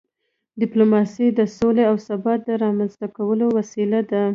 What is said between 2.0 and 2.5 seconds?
ثبات د